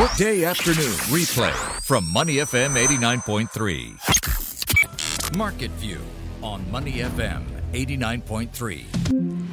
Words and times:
Workday 0.00 0.44
afternoon 0.44 0.90
replay 1.06 1.52
from 1.80 2.12
Money 2.12 2.38
FM 2.38 2.74
89.3. 2.74 5.36
Market 5.36 5.70
View 5.72 6.00
on 6.42 6.68
Money 6.68 6.94
FM 6.94 7.44
89.3. 7.70 9.46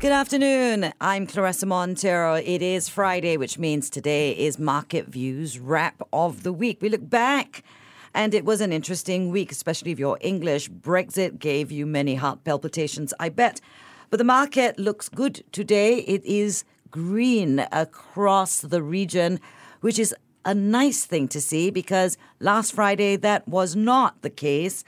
Good 0.00 0.12
afternoon. 0.12 0.92
I'm 1.00 1.26
Claressa 1.26 1.64
Monteiro. 1.64 2.42
It 2.44 2.60
is 2.60 2.90
Friday, 2.90 3.38
which 3.38 3.58
means 3.58 3.88
today 3.88 4.32
is 4.32 4.58
Market 4.58 5.06
Views 5.06 5.58
wrap 5.58 6.02
of 6.12 6.42
the 6.42 6.52
week. 6.52 6.82
We 6.82 6.90
look 6.90 7.08
back, 7.08 7.64
and 8.12 8.34
it 8.34 8.44
was 8.44 8.60
an 8.60 8.74
interesting 8.74 9.30
week, 9.30 9.50
especially 9.50 9.90
if 9.90 9.98
you're 9.98 10.18
English. 10.20 10.68
Brexit 10.68 11.38
gave 11.38 11.72
you 11.72 11.86
many 11.86 12.16
heart 12.16 12.44
palpitations, 12.44 13.14
I 13.18 13.30
bet. 13.30 13.62
But 14.10 14.18
the 14.18 14.24
market 14.24 14.78
looks 14.78 15.08
good 15.08 15.44
today. 15.50 16.00
It 16.00 16.22
is 16.26 16.66
green 16.90 17.66
across 17.72 18.60
the 18.60 18.82
region, 18.82 19.40
which 19.80 19.98
is 19.98 20.14
a 20.44 20.54
nice 20.54 21.04
thing 21.04 21.28
to 21.28 21.40
see 21.40 21.70
because 21.70 22.16
last 22.40 22.72
Friday 22.72 23.16
that 23.16 23.46
was 23.46 23.76
not 23.76 24.22
the 24.22 24.30
case. 24.30 24.84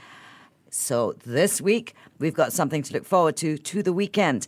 So 0.70 1.14
this 1.24 1.60
week, 1.60 1.94
we've 2.18 2.34
got 2.34 2.52
something 2.52 2.82
to 2.82 2.92
look 2.92 3.04
forward 3.04 3.36
to 3.38 3.58
to 3.58 3.82
the 3.82 3.92
weekend. 3.92 4.46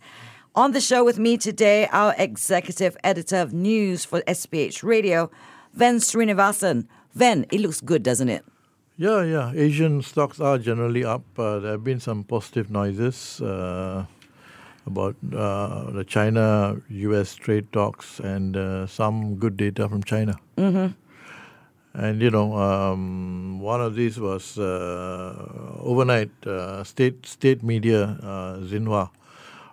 On 0.55 0.73
the 0.73 0.81
show 0.81 1.03
with 1.03 1.19
me 1.19 1.39
today, 1.39 1.89
our 1.93 2.15
executive 2.19 2.97
editor 3.03 3.39
of 3.39 3.53
news 3.53 4.05
for 4.05 4.21
SPH 4.23 4.83
Radio, 4.83 5.31
Ven 5.73 5.97
Srinivasan. 5.97 6.87
Ven, 7.15 7.47
it 7.51 7.61
looks 7.61 7.81
good, 7.81 8.03
doesn't 8.03 8.29
it? 8.29 8.45
Yeah, 8.99 9.23
yeah. 9.23 9.53
Asian 9.55 10.03
stocks 10.03 10.41
are 10.41 10.59
generally 10.59 11.05
up. 11.05 11.25
Uh, 11.39 11.59
there 11.59 11.73
have 11.73 11.85
been 11.85 12.01
some 12.01 12.25
positive 12.25 12.71
noises 12.71 13.41
uh, 13.41 14.05
about 14.87 15.17
uh, 15.35 15.91
the 15.91 16.05
China 16.05 16.77
US 16.89 17.35
trade 17.35 17.71
talks 17.73 18.21
and 18.21 18.57
uh, 18.57 18.87
some 18.87 19.37
good 19.37 19.57
data 19.57 19.89
from 19.89 20.03
China. 20.03 20.37
Mm-hmm. 20.57 20.93
And, 21.95 22.23
you 22.23 22.31
know, 22.31 22.57
um, 22.57 23.61
one 23.61 23.83
of 23.83 23.95
these 23.95 24.19
was 24.19 24.59
uh, 24.59 25.77
overnight 25.81 26.31
uh, 26.47 26.83
state, 26.85 27.27
state 27.27 27.63
media, 27.63 28.19
Xinhua 28.63 29.11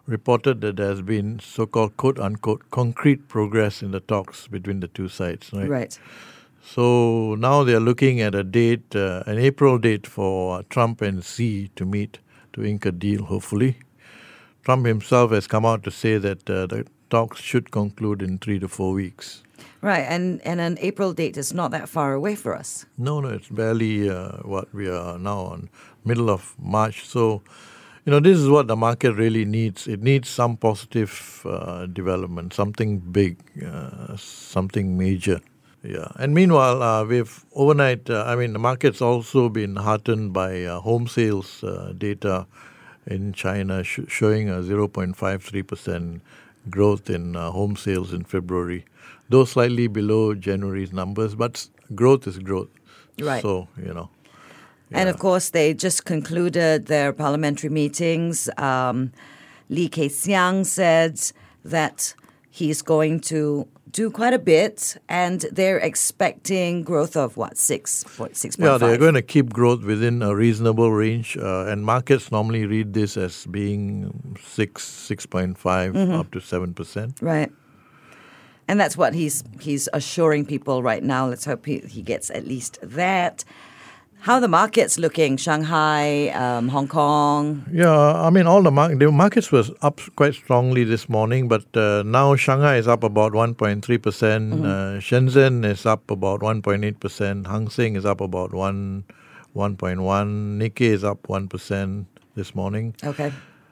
reported 0.05 0.59
that 0.61 0.75
there 0.77 0.89
has 0.89 1.01
been 1.01 1.39
so-called 1.39 1.95
quote-unquote 1.95 2.69
concrete 2.71 3.27
progress 3.29 3.81
in 3.81 3.91
the 3.91 3.99
talks 3.99 4.47
between 4.47 4.79
the 4.79 4.87
two 4.87 5.07
sides. 5.07 5.51
Right. 5.53 5.69
Right. 5.69 5.99
So 6.61 7.35
now 7.35 7.63
they 7.63 7.73
are 7.73 7.79
looking 7.79 8.19
at 8.19 8.35
a 8.35 8.43
date, 8.43 8.95
uh, 8.95 9.23
an 9.25 9.37
April 9.37 9.77
date 9.77 10.05
for 10.05 10.63
Trump 10.63 11.01
and 11.01 11.23
Xi 11.23 11.69
to 11.75 11.85
meet 11.85 12.19
to 12.53 12.63
ink 12.63 12.85
a 12.85 12.91
deal. 12.91 13.23
Hopefully, 13.23 13.77
Trump 14.63 14.85
himself 14.85 15.31
has 15.31 15.47
come 15.47 15.65
out 15.65 15.83
to 15.83 15.91
say 15.91 16.17
that 16.17 16.49
uh, 16.49 16.67
the 16.67 16.85
talks 17.09 17.41
should 17.41 17.71
conclude 17.71 18.21
in 18.21 18.37
three 18.37 18.59
to 18.59 18.67
four 18.67 18.93
weeks. 18.93 19.43
Right, 19.81 20.05
and 20.09 20.41
and 20.45 20.59
an 20.59 20.77
April 20.81 21.13
date 21.13 21.37
is 21.37 21.53
not 21.53 21.71
that 21.71 21.87
far 21.87 22.13
away 22.13 22.35
for 22.35 22.53
us. 22.53 22.85
No, 22.97 23.21
no, 23.21 23.29
it's 23.29 23.47
barely 23.47 24.09
uh, 24.09 24.37
what 24.43 24.73
we 24.73 24.89
are 24.89 25.17
now 25.17 25.39
on 25.39 25.69
middle 26.03 26.29
of 26.29 26.53
March. 26.59 27.05
So 27.05 27.41
you 28.05 28.11
know, 28.11 28.19
this 28.19 28.37
is 28.37 28.49
what 28.49 28.67
the 28.67 28.75
market 28.75 29.13
really 29.13 29.45
needs. 29.45 29.87
It 29.87 30.01
needs 30.01 30.29
some 30.29 30.57
positive 30.57 31.41
uh, 31.45 31.85
development, 31.85 32.53
something 32.53 32.99
big, 32.99 33.37
uh, 33.65 34.17
something 34.17 34.97
major. 34.97 35.41
Yeah, 35.83 36.07
and 36.15 36.33
meanwhile, 36.33 36.83
uh, 36.83 37.05
we've 37.05 37.45
overnight. 37.53 38.09
Uh, 38.09 38.25
I 38.27 38.35
mean, 38.35 38.53
the 38.53 38.59
market's 38.59 39.01
also 39.01 39.47
been 39.47 39.77
heartened 39.77 40.33
by 40.33 40.63
uh, 40.63 40.79
home 40.81 41.07
sales 41.07 41.63
uh, 41.63 41.93
data 41.97 42.47
in 43.05 43.33
China, 43.33 43.83
sh- 43.83 44.01
showing 44.07 44.49
a 44.49 44.63
zero 44.63 44.87
point 44.87 45.15
five 45.15 45.43
three 45.43 45.63
percent 45.63 46.21
growth 46.69 47.09
in 47.09 47.33
home 47.33 47.75
sales 47.75 48.13
in 48.13 48.23
February, 48.23 48.85
though 49.29 49.45
slightly 49.45 49.87
below 49.87 50.35
January's 50.35 50.93
numbers. 50.93 51.35
But 51.35 51.67
growth 51.95 52.27
is 52.27 52.39
growth. 52.39 52.69
Right. 53.19 53.41
So 53.41 53.67
you 53.77 53.93
know. 53.93 54.09
And 54.91 55.07
of 55.07 55.19
course, 55.19 55.51
they 55.51 55.75
just 55.75 56.05
concluded 56.05 56.87
their 56.87 57.13
parliamentary 57.13 57.69
meetings. 57.69 58.49
Um, 58.57 59.11
Li 59.69 59.87
Keqiang 59.87 60.65
said 60.65 61.21
that 61.63 62.15
he's 62.49 62.81
going 62.81 63.19
to 63.19 63.67
do 63.91 64.09
quite 64.11 64.33
a 64.33 64.39
bit, 64.39 64.97
and 65.07 65.41
they're 65.51 65.77
expecting 65.77 66.83
growth 66.83 67.15
of 67.15 67.37
what 67.37 67.57
six, 67.57 68.03
what 68.17 68.35
Yeah, 68.57 68.77
they're 68.77 68.97
going 68.97 69.15
to 69.15 69.21
keep 69.21 69.51
growth 69.51 69.83
within 69.83 70.21
a 70.21 70.35
reasonable 70.35 70.91
range, 70.91 71.37
uh, 71.37 71.65
and 71.65 71.85
markets 71.85 72.31
normally 72.31 72.65
read 72.65 72.93
this 72.93 73.17
as 73.17 73.45
being 73.47 74.37
six, 74.43 74.85
six 74.85 75.25
up 76.19 76.31
to 76.31 76.39
seven 76.39 76.73
percent. 76.73 77.19
Right. 77.21 77.51
And 78.67 78.79
that's 78.79 78.95
what 78.95 79.15
he's 79.15 79.43
he's 79.59 79.89
assuring 79.93 80.45
people 80.45 80.83
right 80.83 81.03
now. 81.03 81.27
Let's 81.27 81.45
hope 81.45 81.65
he, 81.65 81.79
he 81.79 82.03
gets 82.03 82.29
at 82.29 82.45
least 82.45 82.77
that. 82.83 83.43
How 84.21 84.35
are 84.35 84.41
the 84.41 84.49
markets 84.49 84.99
looking? 84.99 85.37
Shanghai, 85.37 86.27
um, 86.29 86.67
Hong 86.67 86.89
Kong. 86.89 87.63
Yeah, 87.71 88.13
I 88.13 88.29
mean, 88.29 88.47
all 88.47 88.61
the, 88.61 88.69
mar- 88.69 88.93
the 88.93 89.09
markets 89.11 89.49
was 89.49 89.71
up 89.81 90.01
quite 90.17 90.33
strongly 90.33 90.83
this 90.83 91.07
morning, 91.07 91.47
but 91.47 91.65
uh, 91.75 92.03
now 92.03 92.35
Shanghai 92.35 92.75
is 92.75 92.87
up 92.87 93.03
about 93.03 93.31
1.3 93.31 94.01
percent. 94.01 94.53
Mm-hmm. 94.53 94.65
Uh, 94.65 94.99
Shenzhen 94.99 95.65
is 95.65 95.85
up 95.85 96.11
about 96.11 96.41
1.8 96.41 96.99
percent. 96.99 97.47
Hang 97.47 97.69
Seng 97.69 97.95
is 97.95 98.05
up 98.05 98.19
about 98.19 98.53
one 98.53 99.05
1.1. 99.55 99.97
Nikkei 99.97 100.91
is 100.91 101.05
up 101.05 101.29
one 101.29 101.47
percent 101.47 102.07
this 102.35 102.53
morning. 102.53 102.95
Okay. 103.03 103.31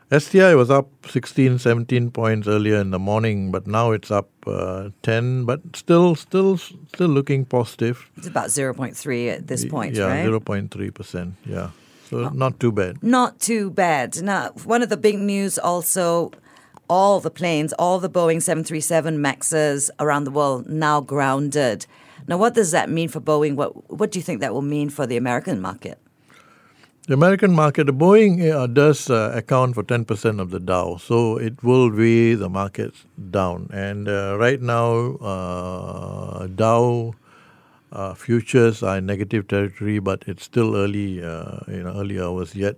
STI 0.09 0.55
was 0.55 0.69
up 0.69 0.89
16, 1.07 1.59
17 1.59 2.11
points 2.11 2.47
earlier 2.47 2.77
in 2.77 2.91
the 2.91 2.99
morning, 2.99 3.51
but 3.51 3.67
now 3.67 3.91
it's 3.91 4.09
up 4.09 4.29
uh, 4.47 4.89
10, 5.03 5.43
but 5.43 5.61
still, 5.75 6.15
still, 6.15 6.57
still 6.57 7.09
looking 7.09 7.43
positive. 7.43 8.09
It's 8.15 8.27
about 8.27 8.47
0.3 8.47 9.33
at 9.33 9.47
this 9.47 9.65
point, 9.65 9.95
yeah, 9.95 10.05
right? 10.05 10.25
0.3 10.25 10.93
percent. 10.93 11.35
Yeah, 11.45 11.71
so 12.09 12.29
not 12.29 12.57
too 12.59 12.71
bad. 12.71 13.03
Not 13.03 13.41
too 13.41 13.69
bad. 13.69 14.21
Now, 14.21 14.51
one 14.63 14.81
of 14.81 14.87
the 14.87 14.95
big 14.95 15.19
news 15.19 15.57
also 15.59 16.31
all 16.89 17.19
the 17.19 17.29
planes, 17.29 17.73
all 17.73 17.99
the 17.99 18.09
Boeing 18.09 18.41
737 18.41 19.21
Maxes 19.21 19.91
around 19.99 20.23
the 20.23 20.31
world 20.31 20.69
now 20.69 21.01
grounded. 21.01 21.85
Now, 22.27 22.37
what 22.37 22.53
does 22.53 22.71
that 22.71 22.89
mean 22.89 23.09
for 23.09 23.19
Boeing? 23.19 23.55
What, 23.55 23.91
what 23.91 24.11
do 24.11 24.19
you 24.19 24.23
think 24.23 24.41
that 24.41 24.53
will 24.53 24.61
mean 24.61 24.89
for 24.89 25.05
the 25.05 25.17
American 25.17 25.61
market? 25.61 25.99
The 27.07 27.13
American 27.13 27.55
market, 27.55 27.85
the 27.85 27.93
Boeing 27.93 28.51
uh, 28.51 28.67
does 28.67 29.09
uh, 29.09 29.31
account 29.33 29.75
for 29.75 29.83
10% 29.83 30.41
of 30.41 30.49
the 30.49 30.59
Dow, 30.59 30.97
so 30.97 31.37
it 31.37 31.63
will 31.63 31.89
weigh 31.89 32.33
the 32.33 32.49
market 32.49 32.93
down. 33.31 33.69
And 33.71 34.09
uh, 34.09 34.35
right 34.37 34.61
now, 34.61 35.15
uh, 35.21 36.47
Dow 36.47 37.13
uh, 37.93 38.13
futures 38.13 38.83
are 38.83 38.97
in 38.97 39.05
negative 39.05 39.47
territory, 39.47 39.99
but 39.99 40.25
it's 40.27 40.43
still 40.43 40.75
early, 40.75 41.23
uh, 41.23 41.59
you 41.69 41.81
know, 41.81 41.93
early 41.95 42.19
hours 42.19 42.53
yet. 42.55 42.75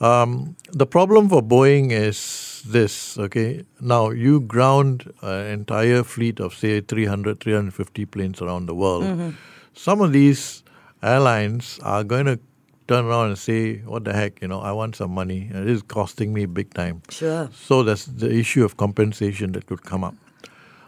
Um, 0.00 0.56
the 0.72 0.86
problem 0.86 1.28
for 1.28 1.40
Boeing 1.40 1.92
is 1.92 2.64
this, 2.66 3.16
okay? 3.16 3.64
Now, 3.80 4.10
you 4.10 4.40
ground 4.40 5.08
an 5.22 5.46
entire 5.46 6.02
fleet 6.02 6.40
of, 6.40 6.52
say, 6.52 6.80
300, 6.80 7.38
350 7.38 8.06
planes 8.06 8.42
around 8.42 8.66
the 8.66 8.74
world. 8.74 9.36
Some 9.72 10.00
of 10.00 10.12
these 10.12 10.64
airlines 11.00 11.78
are 11.84 12.02
going 12.02 12.26
to 12.26 12.40
turn 12.90 13.04
around 13.04 13.28
and 13.28 13.38
say, 13.38 13.76
what 13.92 14.04
the 14.04 14.12
heck, 14.12 14.42
you 14.42 14.48
know, 14.48 14.60
I 14.60 14.72
want 14.72 14.96
some 14.96 15.12
money. 15.12 15.48
And 15.52 15.68
it 15.68 15.70
is 15.70 15.80
costing 15.80 16.32
me 16.32 16.44
big 16.46 16.74
time. 16.74 17.02
Sure. 17.08 17.48
So 17.54 17.84
that's 17.84 18.06
the 18.06 18.28
issue 18.28 18.64
of 18.64 18.76
compensation 18.76 19.52
that 19.52 19.66
could 19.66 19.84
come 19.84 20.02
up. 20.02 20.16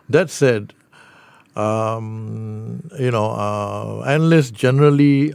That 0.09 0.29
said, 0.29 0.75
um, 1.55 2.83
you 2.99 3.13
know, 3.13 3.27
uh, 3.27 4.03
analysts 4.05 4.51
generally 4.51 5.35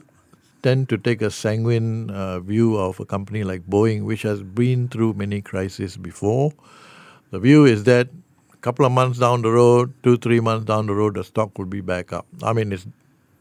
tend 0.62 0.90
to 0.90 0.98
take 0.98 1.22
a 1.22 1.32
sanguine 1.32 2.10
uh, 2.10 2.42
view 2.42 2.76
of 2.76 3.00
a 3.00 3.06
company 3.06 3.46
like 3.46 3.66
Boeing, 3.66 4.04
which 4.04 4.24
has 4.24 4.44
been 4.44 4.90
through 4.90 5.14
many 5.14 5.42
crises 5.42 5.96
before. 5.96 6.52
The 7.32 7.40
view 7.40 7.64
is 7.64 7.86
that 7.86 8.10
a 8.52 8.58
couple 8.58 8.86
of 8.86 8.92
months 8.92 9.20
down 9.20 9.42
the 9.42 9.52
road, 9.52 9.94
two, 10.04 10.18
three 10.18 10.42
months 10.42 10.66
down 10.66 10.88
the 10.88 10.96
road, 10.96 11.16
the 11.16 11.24
stock 11.24 11.58
will 11.58 11.66
be 11.66 11.80
back 11.80 12.12
up. 12.12 12.26
I 12.44 12.52
mean, 12.52 12.74
it's 12.74 12.88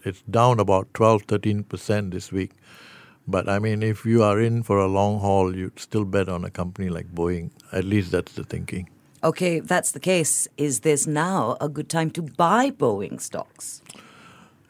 it's 0.04 0.22
down 0.30 0.60
about 0.60 0.94
12, 0.94 1.22
13 1.22 1.64
percent 1.64 2.12
this 2.12 2.30
week. 2.30 2.52
But 3.28 3.48
I 3.48 3.58
mean, 3.58 3.82
if 3.82 4.06
you 4.06 4.22
are 4.22 4.40
in 4.40 4.62
for 4.62 4.78
a 4.78 4.86
long 4.86 5.20
haul, 5.20 5.54
you'd 5.54 5.80
still 5.80 6.04
bet 6.04 6.28
on 6.28 6.44
a 6.44 6.50
company 6.50 6.88
like 6.88 7.12
Boeing. 7.12 7.50
At 7.72 7.84
least 7.84 8.12
that's 8.12 8.32
the 8.32 8.44
thinking. 8.44 8.88
Okay, 9.24 9.56
if 9.56 9.66
that's 9.66 9.90
the 9.90 10.00
case. 10.00 10.46
Is 10.56 10.80
this 10.80 11.06
now 11.06 11.56
a 11.60 11.68
good 11.68 11.88
time 11.88 12.10
to 12.12 12.22
buy 12.22 12.70
Boeing 12.70 13.20
stocks? 13.20 13.82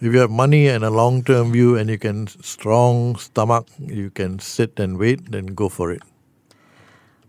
If 0.00 0.12
you 0.12 0.18
have 0.20 0.30
money 0.30 0.68
and 0.68 0.84
a 0.84 0.90
long 0.90 1.22
term 1.22 1.52
view 1.52 1.76
and 1.76 1.90
you 1.90 1.98
can 1.98 2.26
strong 2.26 3.16
stomach, 3.16 3.66
you 3.78 4.10
can 4.10 4.38
sit 4.38 4.78
and 4.78 4.98
wait, 4.98 5.30
then 5.30 5.46
go 5.46 5.68
for 5.68 5.90
it. 5.90 6.02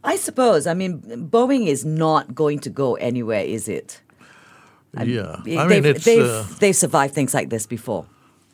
I 0.03 0.15
suppose. 0.15 0.67
I 0.67 0.73
mean, 0.73 1.01
Boeing 1.29 1.67
is 1.67 1.83
not 1.83 2.33
going 2.33 2.59
to 2.59 2.69
go 2.69 2.95
anywhere, 2.95 3.43
is 3.43 3.67
it? 3.67 4.01
yeah. 4.93 5.37
They've, 5.43 5.57
I 5.57 5.67
mean, 5.67 5.85
it's. 5.85 6.05
they've, 6.05 6.23
uh, 6.23 6.45
they've 6.59 6.75
survived 6.75 7.13
things 7.13 7.33
like 7.33 7.49
this 7.49 7.65
before. 7.65 8.05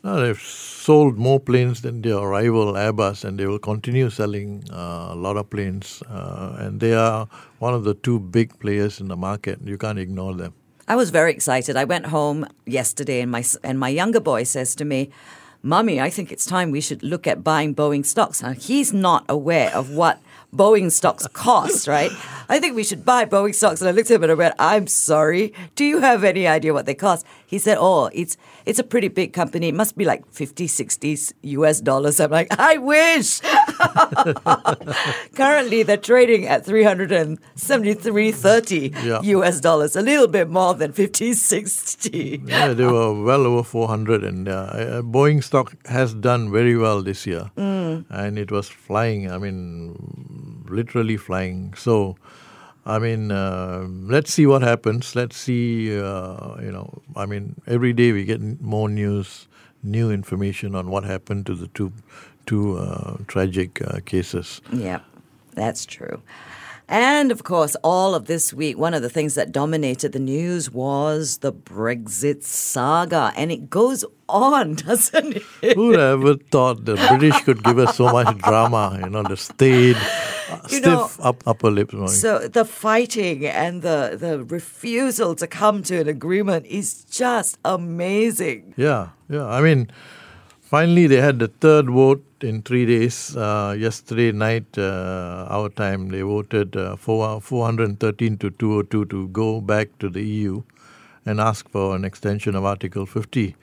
They've 0.03 0.41
sold 0.41 1.17
more 1.17 1.39
planes 1.39 1.81
than 1.81 2.01
their 2.01 2.19
rival 2.19 2.73
Airbus, 2.73 3.23
and 3.23 3.39
they 3.39 3.45
will 3.45 3.59
continue 3.59 4.09
selling 4.09 4.63
uh, 4.69 5.09
a 5.11 5.15
lot 5.15 5.37
of 5.37 5.49
planes. 5.49 6.03
Uh, 6.09 6.57
and 6.59 6.81
they 6.81 6.93
are 6.93 7.27
one 7.59 7.73
of 7.73 7.85
the 7.85 7.93
two 7.93 8.19
big 8.19 8.59
players 8.59 8.99
in 8.99 9.07
the 9.07 9.15
market. 9.15 9.59
You 9.63 9.77
can't 9.77 9.97
ignore 9.97 10.33
them. 10.33 10.53
I 10.87 10.97
was 10.97 11.09
very 11.09 11.31
excited. 11.31 11.77
I 11.77 11.85
went 11.85 12.07
home 12.07 12.45
yesterday, 12.65 13.21
and 13.21 13.31
my 13.31 13.45
and 13.63 13.79
my 13.79 13.87
younger 13.87 14.19
boy 14.19 14.43
says 14.43 14.75
to 14.75 14.83
me, 14.83 15.09
"Mummy, 15.61 16.01
I 16.01 16.09
think 16.09 16.31
it's 16.31 16.45
time 16.45 16.71
we 16.71 16.81
should 16.81 17.01
look 17.01 17.25
at 17.25 17.41
buying 17.41 17.73
Boeing 17.73 18.05
stocks." 18.05 18.43
Now 18.43 18.51
he's 18.51 18.91
not 18.91 19.23
aware 19.29 19.73
of 19.73 19.89
what 19.89 20.19
Boeing 20.53 20.91
stocks 20.91 21.25
cost, 21.33 21.87
right? 21.87 22.11
I 22.49 22.59
think 22.59 22.75
we 22.75 22.83
should 22.83 23.03
buy 23.05 23.25
Boeing 23.25 23.53
stocks. 23.55 23.81
And 23.81 23.87
I 23.89 23.91
looked 23.91 24.11
at 24.11 24.15
him 24.15 24.23
and 24.23 24.31
I 24.31 24.35
went, 24.35 24.53
"I'm 24.59 24.87
sorry. 24.87 25.53
Do 25.75 25.83
you 25.85 25.99
have 25.99 26.23
any 26.23 26.47
idea 26.47 26.73
what 26.73 26.85
they 26.85 26.93
cost?" 26.93 27.25
He 27.47 27.57
said, 27.59 27.77
"Oh, 27.79 28.09
it's 28.13 28.37
it's 28.65 28.79
a 28.79 28.83
pretty 28.83 29.07
big 29.07 29.33
company. 29.33 29.67
It 29.69 29.75
must 29.75 29.97
be 29.97 30.05
like 30.05 30.23
50, 30.31 30.67
60 30.67 31.17
US 31.57 31.81
dollars." 31.81 32.19
I'm 32.19 32.31
like, 32.31 32.47
"I 32.59 32.77
wish." 32.77 33.39
Currently, 35.35 35.83
they're 35.83 35.97
trading 35.97 36.45
at 36.47 36.65
373.30 36.65 39.03
Yeah. 39.03 39.21
US 39.39 39.59
dollars, 39.59 39.95
a 39.95 40.01
little 40.01 40.27
bit 40.27 40.49
more 40.49 40.73
than 40.73 40.91
50, 40.93 41.33
60. 41.33 42.41
Yeah, 42.45 42.73
they 42.73 42.85
were 42.85 43.13
well 43.23 43.45
over 43.47 43.63
400, 43.63 44.23
and 44.23 44.47
uh, 44.47 44.51
uh, 44.51 45.01
Boeing 45.01 45.43
stock 45.43 45.73
has 45.87 46.13
done 46.13 46.51
very 46.51 46.77
well 46.77 47.01
this 47.01 47.25
year, 47.25 47.51
and 47.57 48.37
it 48.37 48.51
was 48.51 48.67
flying. 48.69 49.31
I 49.31 49.37
mean, 49.37 50.22
literally 50.73 51.17
flying. 51.17 51.73
So, 51.75 52.15
I 52.85 52.99
mean, 52.99 53.31
uh, 53.31 53.87
let's 53.87 54.33
see 54.33 54.45
what 54.45 54.61
happens. 54.61 55.15
Let's 55.15 55.37
see. 55.37 55.97
Uh, 55.97 56.59
you 56.61 56.71
know, 56.71 57.01
I 57.15 57.25
mean, 57.25 57.55
every 57.67 57.93
day 57.93 58.11
we 58.11 58.25
get 58.25 58.41
more 58.61 58.89
news, 58.89 59.47
new 59.83 60.11
information 60.11 60.75
on 60.75 60.89
what 60.89 61.03
happened 61.03 61.45
to 61.45 61.55
the 61.55 61.67
two, 61.67 61.93
two 62.45 62.77
uh, 62.77 63.17
tragic 63.27 63.81
uh, 63.81 63.99
cases. 64.05 64.61
Yeah, 64.71 64.99
that's 65.53 65.85
true. 65.85 66.21
And 66.93 67.31
of 67.31 67.43
course, 67.43 67.75
all 67.83 68.13
of 68.13 68.25
this 68.25 68.53
week, 68.53 68.77
one 68.77 68.93
of 68.93 69.01
the 69.01 69.09
things 69.09 69.33
that 69.33 69.51
dominated 69.51 70.11
the 70.11 70.19
news 70.19 70.69
was 70.69 71.39
the 71.39 71.51
Brexit 71.51 72.43
saga. 72.43 73.33
And 73.35 73.51
it 73.51 73.67
goes 73.67 74.05
on, 74.29 74.75
doesn't 74.85 75.37
it? 75.63 75.73
Who 75.75 75.95
ever 75.95 76.35
thought 76.35 76.85
the 76.85 76.93
British 77.09 77.41
could 77.45 77.63
give 77.63 77.79
us 77.79 77.97
so 77.97 78.11
much 78.13 78.37
drama? 78.37 78.99
You 79.03 79.09
know, 79.09 79.23
the 79.23 79.37
staid, 79.37 79.95
uh, 80.51 80.59
You 80.69 80.77
stiff 80.77 80.83
know, 80.83 81.09
up, 81.23 81.41
upper 81.47 81.71
lips. 81.71 81.95
Maury. 81.95 82.09
So 82.09 82.47
the 82.47 82.63
fighting 82.63 83.47
and 83.47 83.81
the, 83.81 84.15
the 84.15 84.43
refusal 84.43 85.33
to 85.33 85.47
come 85.47 85.81
to 85.89 85.99
an 85.99 86.07
agreement 86.07 86.67
is 86.67 87.05
just 87.05 87.57
amazing. 87.65 88.75
Yeah, 88.77 89.09
yeah. 89.31 89.47
I 89.47 89.61
mean, 89.61 89.89
finally 90.73 91.05
they 91.05 91.21
had 91.21 91.37
the 91.37 91.49
third 91.63 91.87
vote 91.87 92.23
in 92.41 92.61
three 92.63 92.85
days. 92.85 93.37
Uh, 93.37 93.75
yesterday 93.77 94.31
night, 94.31 94.65
uh, 94.75 95.45
our 95.57 95.69
time, 95.69 96.09
they 96.09 96.21
voted 96.21 96.75
uh, 96.75 96.95
four, 96.95 97.39
413 97.39 98.37
to 98.37 98.49
202 98.49 99.05
to 99.05 99.27
go 99.27 99.61
back 99.61 99.89
to 99.99 100.09
the 100.09 100.23
EU 100.23 100.63
and 101.27 101.39
ask 101.39 101.69
for 101.69 101.95
an 101.95 102.03
extension 102.03 102.55
of 102.55 102.65
Article 102.65 103.05
50, 103.05 103.55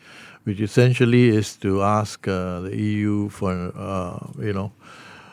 which 0.45 0.61
essentially 0.61 1.29
is 1.31 1.57
to 1.57 1.83
ask 1.83 2.29
uh, 2.29 2.61
the 2.61 2.77
EU 2.77 3.29
for, 3.29 3.73
uh, 3.75 4.29
you 4.39 4.53
know, 4.53 4.71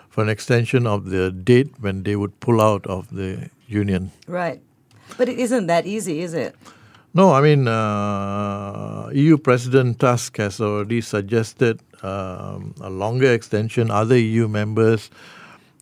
for 0.10 0.24
an 0.24 0.30
extension 0.30 0.88
of 0.88 1.12
the 1.12 1.30
date 1.32 1.72
when 1.80 2.02
they 2.02 2.16
would 2.16 2.40
pull 2.40 2.60
out 2.60 2.88
of 2.88 3.08
the 3.12 3.52
union. 3.68 4.12
Right. 4.28 4.60
But 5.16 5.30
it 5.30 5.38
isn't 5.38 5.68
that 5.68 5.86
easy, 5.86 6.22
is 6.22 6.34
it? 6.34 6.56
No, 7.18 7.34
I 7.34 7.42
mean, 7.42 7.68
uh, 7.68 9.10
EU 9.12 9.40
President 9.40 10.00
Tusk 10.00 10.38
has 10.38 10.62
already 10.62 11.02
suggested 11.02 11.82
um, 12.04 12.76
a 12.80 12.92
longer 12.92 13.34
extension. 13.34 13.90
Other 13.90 14.20
EU 14.20 14.48
members 14.48 15.10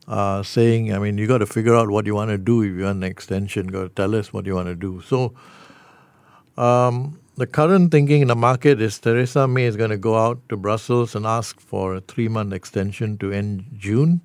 are 0.08 0.46
saying, 0.46 0.94
I 0.94 0.98
mean, 0.98 1.18
you 1.18 1.28
got 1.28 1.40
to 1.40 1.46
figure 1.46 1.76
out 1.76 1.90
what 1.90 2.06
you 2.06 2.16
want 2.16 2.30
to 2.30 2.38
do 2.38 2.62
if 2.62 2.78
you 2.78 2.86
want 2.86 3.00
an 3.00 3.04
extension. 3.04 3.68
Got 3.68 3.84
to 3.84 3.90
tell 3.90 4.16
us 4.16 4.32
what 4.32 4.46
you 4.46 4.56
want 4.56 4.70
to 4.70 4.76
do. 4.76 5.02
So, 5.06 5.34
um, 6.56 7.20
the 7.36 7.46
current 7.46 7.92
thinking 7.92 8.22
in 8.22 8.30
the 8.30 8.36
market 8.38 8.82
is 8.82 8.98
Theresa 8.98 9.46
May 9.46 9.66
is 9.66 9.76
going 9.76 9.90
to 9.90 9.98
go 9.98 10.16
out 10.16 10.40
to 10.48 10.56
Brussels 10.56 11.16
and 11.16 11.26
ask 11.26 11.60
for 11.60 11.96
a 11.96 12.00
three-month 12.00 12.54
extension 12.54 13.18
to 13.18 13.34
end 13.34 13.66
June. 13.78 14.22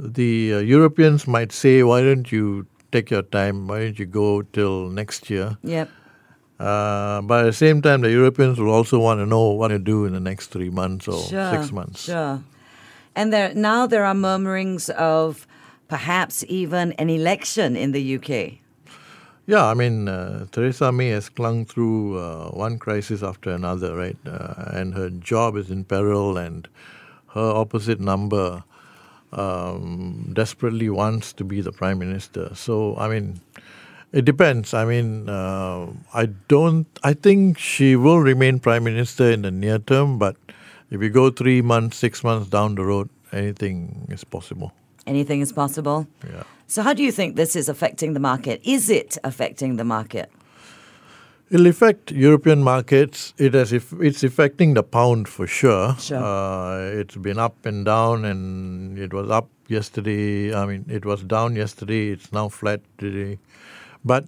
The 0.00 0.54
uh, 0.54 0.58
Europeans 0.58 1.28
might 1.28 1.52
say, 1.52 1.84
"Why 1.84 2.02
don't 2.02 2.32
you 2.32 2.66
take 2.92 3.10
your 3.10 3.22
time? 3.22 3.66
Why 3.66 3.84
don't 3.84 3.98
you 3.98 4.06
go 4.06 4.42
till 4.42 4.88
next 4.90 5.30
year?" 5.30 5.56
Yep. 5.64 5.88
Uh, 6.60 7.20
but 7.22 7.40
at 7.40 7.46
the 7.46 7.52
same 7.52 7.82
time, 7.82 8.02
the 8.02 8.10
Europeans 8.10 8.60
will 8.60 8.70
also 8.70 8.98
want 9.00 9.18
to 9.18 9.26
know 9.26 9.50
what 9.50 9.68
to 9.68 9.80
do 9.80 10.04
in 10.04 10.12
the 10.12 10.20
next 10.20 10.48
three 10.48 10.70
months 10.70 11.08
or 11.08 11.20
Sure, 11.26 11.50
six 11.50 11.72
months. 11.72 12.04
Sure. 12.04 12.40
And 13.16 13.32
there 13.32 13.52
now 13.54 13.86
there 13.86 14.04
are 14.04 14.14
murmurings 14.14 14.88
of 14.90 15.46
perhaps 15.88 16.44
even 16.48 16.92
an 16.92 17.10
election 17.10 17.76
in 17.76 17.92
the 17.92 18.16
UK. 18.16 18.62
Yeah, 19.44 19.66
I 19.66 19.74
mean, 19.74 20.08
uh, 20.08 20.46
Theresa 20.52 20.92
May 20.92 21.08
has 21.08 21.28
clung 21.28 21.66
through 21.66 22.18
uh, 22.18 22.50
one 22.50 22.78
crisis 22.78 23.24
after 23.24 23.50
another, 23.50 23.96
right? 23.96 24.16
Uh, 24.24 24.70
and 24.72 24.94
her 24.94 25.10
job 25.10 25.56
is 25.56 25.68
in 25.68 25.84
peril, 25.84 26.38
and 26.38 26.68
her 27.34 27.50
opposite 27.50 27.98
number 27.98 28.62
um, 29.32 30.30
desperately 30.32 30.88
wants 30.90 31.32
to 31.34 31.44
be 31.44 31.60
the 31.60 31.72
prime 31.72 31.98
minister. 31.98 32.54
So, 32.54 32.96
I 32.96 33.08
mean, 33.08 33.40
it 34.12 34.24
depends. 34.24 34.74
I 34.74 34.84
mean, 34.84 35.28
uh, 35.28 35.86
I 36.12 36.26
don't. 36.48 36.86
I 37.02 37.14
think 37.14 37.58
she 37.58 37.96
will 37.96 38.18
remain 38.18 38.60
prime 38.60 38.84
minister 38.84 39.30
in 39.30 39.42
the 39.42 39.50
near 39.50 39.78
term, 39.78 40.18
but 40.18 40.36
if 40.90 41.00
you 41.02 41.08
go 41.08 41.30
three 41.30 41.62
months, 41.62 41.96
six 41.96 42.22
months 42.22 42.48
down 42.48 42.74
the 42.74 42.84
road, 42.84 43.08
anything 43.32 44.06
is 44.10 44.24
possible. 44.24 44.72
Anything 45.06 45.40
is 45.40 45.52
possible. 45.52 46.06
Yeah. 46.28 46.44
So 46.66 46.82
how 46.82 46.92
do 46.92 47.02
you 47.02 47.10
think 47.10 47.36
this 47.36 47.56
is 47.56 47.68
affecting 47.68 48.12
the 48.12 48.20
market? 48.20 48.60
Is 48.64 48.88
it 48.88 49.18
affecting 49.24 49.76
the 49.76 49.84
market? 49.84 50.30
It'll 51.52 51.66
affect 51.66 52.10
European 52.10 52.62
markets. 52.62 53.34
It 53.36 53.52
has 53.52 53.74
if 53.74 53.92
it's 54.00 54.22
affecting 54.24 54.72
the 54.72 54.82
pound 54.82 55.28
for 55.28 55.46
sure. 55.46 55.94
Sure. 55.98 56.16
Uh, 56.16 57.00
it's 57.00 57.16
been 57.16 57.38
up 57.38 57.66
and 57.66 57.84
down, 57.84 58.24
and 58.24 58.98
it 58.98 59.12
was 59.12 59.28
up 59.30 59.50
yesterday. 59.68 60.54
I 60.54 60.64
mean, 60.64 60.86
it 60.88 61.04
was 61.04 61.22
down 61.22 61.54
yesterday. 61.54 62.08
It's 62.08 62.32
now 62.32 62.48
flat 62.48 62.80
today, 62.96 63.38
but 64.02 64.24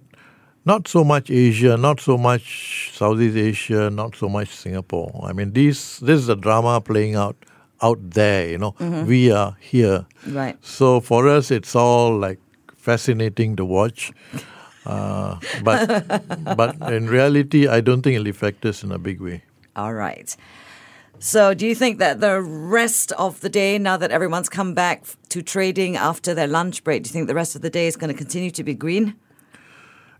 not 0.65 0.87
so 0.87 1.03
much 1.03 1.31
Asia, 1.31 1.75
not 1.77 1.99
so 1.99 2.15
much 2.15 2.91
Southeast 2.93 3.37
Asia, 3.37 3.89
not 3.89 4.15
so 4.15 4.29
much 4.29 4.49
Singapore. 4.49 5.11
I 5.23 5.33
mean, 5.33 5.53
these 5.53 5.99
this 6.01 6.19
is 6.19 6.29
a 6.29 6.35
drama 6.35 6.79
playing 6.79 7.15
out 7.15 7.35
out 7.81 7.99
there. 8.21 8.49
You 8.49 8.59
know, 8.59 8.75
we 9.07 9.31
are 9.31 9.57
here. 9.59 10.05
Right. 10.27 10.63
So 10.63 10.99
for 10.99 11.27
us, 11.27 11.49
it's 11.49 11.75
all 11.75 12.15
like 12.19 12.39
fascinating 12.77 13.55
to 13.55 13.65
watch. 13.65 14.11
Uh, 14.85 15.39
but 15.63 15.77
but 16.57 16.93
in 16.93 17.07
reality, 17.07 17.67
I 17.67 17.81
don't 17.81 18.01
think 18.01 18.15
it'll 18.15 18.27
affect 18.29 18.65
us 18.65 18.83
in 18.83 18.91
a 18.91 18.99
big 18.99 19.19
way. 19.21 19.43
All 19.75 19.93
right. 19.93 20.35
So, 21.19 21.53
do 21.53 21.65
you 21.65 21.75
think 21.75 21.97
that 21.99 22.19
the 22.19 22.41
rest 22.41 23.11
of 23.13 23.39
the 23.39 23.49
day, 23.49 23.77
now 23.79 23.97
that 23.97 24.11
everyone's 24.11 24.49
come 24.49 24.73
back 24.73 25.05
to 25.29 25.41
trading 25.41 25.95
after 25.95 26.33
their 26.33 26.47
lunch 26.47 26.83
break, 26.83 27.03
do 27.03 27.07
you 27.07 27.13
think 27.13 27.27
the 27.27 27.33
rest 27.35 27.55
of 27.55 27.61
the 27.61 27.69
day 27.69 27.87
is 27.87 27.95
going 27.95 28.11
to 28.11 28.17
continue 28.17 28.51
to 28.51 28.63
be 28.63 28.73
green? 28.73 29.15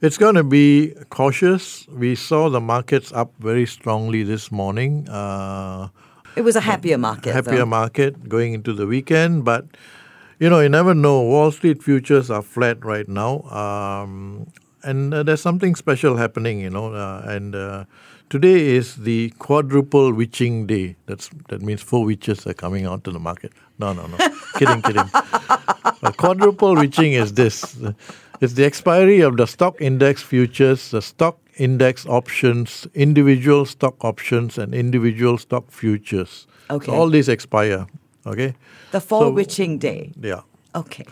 It's 0.02 0.18
going 0.18 0.36
to 0.36 0.44
be 0.44 0.94
cautious. 1.10 1.86
We 1.90 2.16
saw 2.16 2.50
the 2.50 2.62
markets 2.62 3.12
up 3.12 3.32
very 3.40 3.66
strongly 3.66 4.24
this 4.24 4.52
morning. 4.52 5.08
Uh, 5.10 5.90
It 6.36 6.44
was 6.44 6.56
a 6.56 6.62
happier 6.62 6.98
market. 6.98 7.34
happier 7.34 7.60
though. 7.60 7.66
market 7.66 8.28
going 8.28 8.54
into 8.54 8.74
the 8.74 8.86
weekend, 8.88 9.44
but 9.46 9.66
you 10.40 10.50
know 10.50 10.60
you 10.60 10.70
never 10.70 10.94
know. 10.94 11.22
Wall 11.22 11.52
Street 11.52 11.82
futures 11.84 12.30
are 12.30 12.42
flat 12.42 12.84
right 12.84 13.08
now, 13.08 13.42
um, 13.44 14.48
and 14.84 15.14
uh, 15.14 15.24
there's 15.24 15.42
something 15.42 15.76
special 15.76 16.18
happening. 16.18 16.60
You 16.60 16.70
know, 16.70 16.94
uh, 16.94 17.24
and 17.26 17.56
uh, 17.56 17.86
today 18.30 18.76
is 18.76 18.96
the 18.96 19.32
quadruple 19.40 20.14
witching 20.14 20.68
day. 20.68 20.96
That's 21.06 21.30
that 21.50 21.62
means 21.62 21.82
four 21.82 22.06
witches 22.06 22.46
are 22.48 22.54
coming 22.54 22.86
out 22.86 23.04
to 23.06 23.12
the 23.12 23.20
market. 23.20 23.54
No, 23.80 23.94
no, 23.94 24.08
no, 24.08 24.18
kidding, 24.58 24.82
kidding. 24.82 25.10
Quadruple 26.18 26.76
witching 26.76 27.14
is 27.14 27.34
this. 27.34 27.78
It's 28.42 28.54
the 28.54 28.66
expiry 28.66 29.22
of 29.22 29.38
the 29.38 29.46
stock 29.48 29.80
index 29.80 30.22
futures, 30.22 30.92
the 30.92 31.02
stock 31.02 31.38
index 31.58 32.06
options, 32.06 32.86
individual 32.94 33.66
stock 33.66 34.04
options, 34.04 34.58
and 34.58 34.74
individual 34.74 35.38
stock 35.38 35.72
futures. 35.72 36.48
Okay. 36.70 36.88
So 36.88 36.94
all 36.94 37.10
these 37.10 37.30
expire. 37.30 37.88
Okay. 38.26 38.54
The 38.92 39.00
fall 39.02 39.22
So- 39.22 39.32
witching 39.32 39.78
day. 39.78 40.12
Yeah. 40.20 40.42
Okay. 40.76 41.06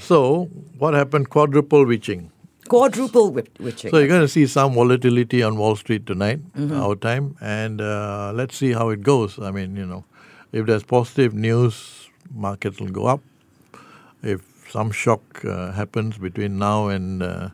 So 0.00 0.44
what 0.78 0.94
happened? 0.94 1.28
Quadruple 1.30 1.84
witching. 1.86 2.30
Quadruple 2.68 3.32
wit- 3.32 3.56
witching. 3.58 3.90
So 3.90 3.98
you're 3.98 4.08
going 4.08 4.20
to 4.20 4.28
see 4.28 4.46
some 4.46 4.74
volatility 4.74 5.42
on 5.42 5.56
Wall 5.56 5.74
Street 5.74 6.04
tonight, 6.06 6.40
our 6.72 6.94
time, 6.96 7.34
and 7.40 7.80
uh, 7.80 8.30
let's 8.34 8.56
see 8.56 8.72
how 8.72 8.90
it 8.90 9.02
goes. 9.02 9.38
I 9.38 9.50
mean, 9.50 9.74
you 9.74 9.86
know, 9.86 10.04
if 10.52 10.66
there's 10.66 10.82
positive 10.82 11.32
news, 11.34 12.08
markets 12.34 12.78
will 12.78 12.90
go 12.90 13.06
up. 13.06 13.22
If 14.22 14.42
some 14.70 14.90
shock 14.90 15.42
uh, 15.46 15.72
happens 15.72 16.18
between 16.18 16.58
now 16.58 16.88
and 16.88 17.22
uh, 17.22 17.48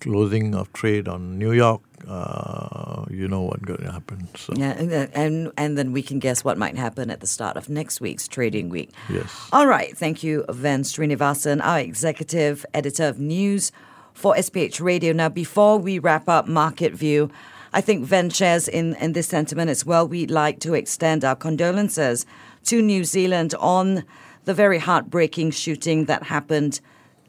closing 0.00 0.54
of 0.54 0.72
trade 0.72 1.08
on 1.08 1.38
New 1.38 1.52
York, 1.52 1.80
uh, 2.08 3.04
you 3.10 3.28
know 3.28 3.42
what's 3.42 3.64
going 3.64 3.82
to 3.84 3.92
happen. 3.92 4.28
So 4.36 4.52
yeah, 4.56 4.72
and, 4.78 4.90
then- 4.90 5.10
and 5.14 5.52
and 5.56 5.78
then 5.78 5.92
we 5.92 6.02
can 6.02 6.18
guess 6.18 6.44
what 6.44 6.58
might 6.58 6.76
happen 6.76 7.10
at 7.10 7.20
the 7.20 7.26
start 7.26 7.56
of 7.56 7.68
next 7.68 8.00
week's 8.00 8.26
trading 8.28 8.68
week. 8.68 8.90
yes. 9.08 9.48
All 9.52 9.66
right. 9.66 9.96
Thank 9.96 10.22
you, 10.22 10.44
Ven 10.48 10.82
Srinivasan, 10.82 11.60
our 11.64 11.80
executive 11.80 12.64
editor 12.74 13.04
of 13.08 13.18
news 13.18 13.72
for 14.14 14.34
SPH 14.34 14.80
Radio. 14.80 15.12
Now, 15.12 15.28
before 15.28 15.78
we 15.78 15.98
wrap 15.98 16.28
up 16.28 16.46
Market 16.48 16.92
View, 16.94 17.30
I 17.72 17.80
think 17.80 18.04
Ven 18.04 18.30
shares 18.30 18.68
in, 18.68 18.94
in 18.96 19.12
this 19.12 19.28
sentiment 19.28 19.70
as 19.70 19.84
well. 19.84 20.08
We'd 20.08 20.30
like 20.30 20.60
to 20.60 20.74
extend 20.74 21.24
our 21.24 21.36
condolences 21.36 22.24
to 22.64 22.80
New 22.82 23.04
Zealand 23.04 23.54
on 23.58 24.04
the 24.44 24.54
very 24.54 24.78
heartbreaking 24.78 25.50
shooting 25.50 26.06
that 26.06 26.22
happened 26.24 26.80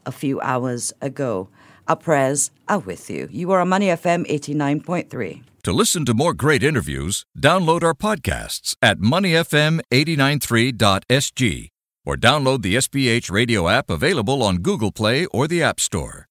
a 0.06 0.12
few 0.12 0.40
hours 0.40 0.92
ago. 1.02 1.48
Our 1.88 1.96
prayers 1.96 2.50
are 2.68 2.78
with 2.78 3.08
you. 3.08 3.28
You 3.30 3.50
are 3.52 3.60
on 3.60 3.70
Money 3.70 3.86
FM 3.86 4.28
89.3. 4.28 5.42
To 5.62 5.72
listen 5.72 6.04
to 6.04 6.12
more 6.14 6.34
great 6.34 6.62
interviews, 6.62 7.24
download 7.38 7.82
our 7.82 7.94
podcasts 7.94 8.76
at 8.82 8.98
moneyfm893.sg 8.98 11.68
or 12.04 12.16
download 12.16 12.62
the 12.62 12.74
SPH 12.76 13.30
radio 13.30 13.68
app 13.68 13.90
available 13.90 14.42
on 14.42 14.56
Google 14.56 14.92
Play 14.92 15.24
or 15.26 15.48
the 15.48 15.62
App 15.62 15.80
Store. 15.80 16.26